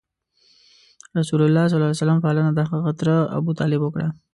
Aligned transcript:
رسول 1.19 1.41
الله 1.47 1.65
ﷺ 1.73 2.17
پالنه 2.25 2.51
دهغه 2.57 2.79
تره 2.99 3.15
ابو 3.37 3.51
طالب 3.59 3.81
وکړه. 3.83 4.07